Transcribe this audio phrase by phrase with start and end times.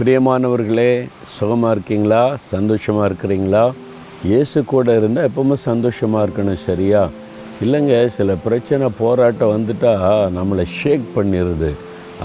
[0.00, 2.36] பிரியமானவர்களே சுகமாக இருக்கீங்களா?
[2.36, 3.62] சந்தோஷமாக இருக்கிறீங்களா?
[4.24, 7.08] இயேசு கூட இருந்தால் எப்போவுமே சந்தோஷமாக இருக்கணும் சரியா?
[7.64, 9.92] இல்லைங்க சில பிரச்சனை போராட்டம் வந்துட்டா
[10.36, 11.70] நம்மளை ஷேக் பண்ணிடுது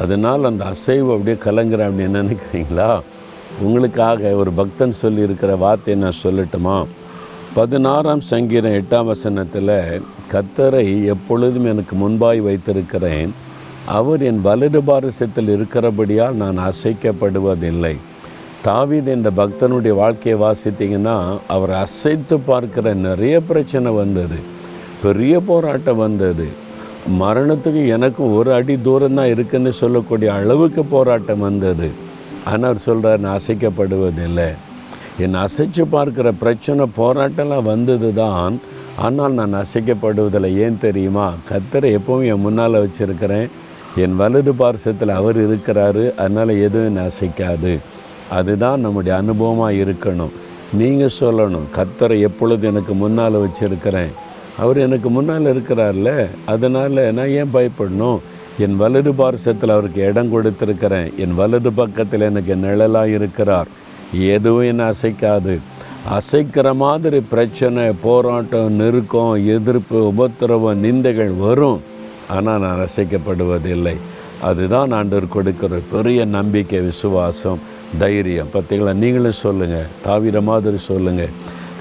[0.02, 3.02] அதனால் அந்த அசைவு அப்படியே கலங்குறேன் அப்படின்னு நினைக்கிறீங்களா?
[3.62, 6.86] உங்களுக்காக ஒரு பக்தன் சொல்லியிருக்கிற வார்த்தையை நான் சொல்லட்டுமா?
[7.54, 10.02] பதினாறாம் சங்கீதம் எட்டாம் வசனத்தில்
[10.34, 13.34] கத்தரை எப்பொழுதும் எனக்கு முன்பாய் வைத்திருக்கிறேன்.
[13.86, 17.96] அவர் என் வலது பாரசத்தில் இருக்கிறபடியால் நான் அசைக்கப்படுவதில்லை.
[18.64, 21.16] தாவீது என்ற பக்தனுடைய வாழ்க்கையை வாசித்தீங்கன்னா
[21.48, 24.38] அவர் அசைத்து பார்க்கிற நிறைய பிரச்சனை வந்தது.
[25.02, 26.48] பெரிய போராட்டம் வந்தது.
[27.22, 31.90] மரணத்துக்கு எனக்கும் ஒரு அடி தூரம் தான் இருக்குன்னு சொல்லக்கூடிய அளவுக்கு போராட்டம் வந்தது.
[32.52, 34.50] ஆனால் சொல்கிறார் நான் அசைக்கப்படுவதில்லை.
[35.24, 38.56] என் அசைச்சு பார்க்குற பிரச்சனை போராட்டம்லாம் வந்தது தான்
[39.06, 40.58] ஆனால் நான் அசைக்கப்படுவதில்லை.
[40.58, 41.28] ஏன் தெரியுமா?
[41.52, 43.50] கத்தரை எப்பவும் என் முன்னால் வச்சுருக்கிறேன்.
[43.98, 47.74] என் வலது பார்சத்தில் அவர் இருக்கிறாரு அதனால் எதுவும் நசைக்காது.
[47.74, 47.80] அசைக்காது
[48.30, 50.32] அதுதான் நம்முடைய அனுபவமாக இருக்கணும்.
[50.74, 54.12] நீங்கள் சொல்லணும் கத்தரை எப்பொழுது எனக்கு முன்னால் வச்சுருக்கிறேன்.
[54.58, 58.20] அவர் எனக்கு முன்னால் இருக்கிறார்ல அதனால் நான் ஏன் பயப்படணும்?
[58.60, 61.18] என் வலது பார்சத்தில் அவருக்கு இடம் கொடுத்துருக்கிறேன்.
[61.18, 63.68] என் வலது பக்கத்தில் எனக்கு நிழலாக இருக்கிறார்.
[64.14, 65.60] எதுவும் என்ன அசைக்காது
[66.18, 71.82] அசைக்கிற மாதிரி பிரச்சனை போராட்டம் நெருக்கம் எதிர்ப்பு உபத்திரவம் நிந்தைகள் வரும்.
[72.36, 73.96] ஆனால் நான் ரசிக்கப்படுவதில்லை.
[74.50, 77.60] அதுதான் ஆண்டவர் கொடுக்கிற பெரிய நம்பிக்கை விசுவாசம்
[78.02, 78.50] தைரியம்.
[78.54, 81.36] பார்த்தீங்களா நீங்களும் சொல்லுங்கள் தாவிர மாதிரி சொல்லுங்கள்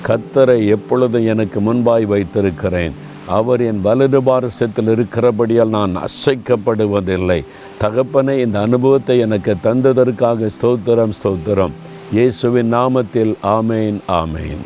[0.08, 2.94] கத்தரை எப்பொழுதும் எனக்கு முன்பாய் வைத்திருக்கிறேன்.
[3.38, 7.40] அவர் என் வலது பாரசத்தில் இருக்கிறபடியால் நான் அசைக்கப்படுவதில்லை.
[7.82, 11.74] தகப்பனை இந்த அனுபவத்தை எனக்கு தந்ததற்காக ஸ்தோத்திரம் ஸ்தோத்திரம்.
[12.18, 14.64] இயேசுவின் நாமத்தில் ஆமேன் ஆமேன்.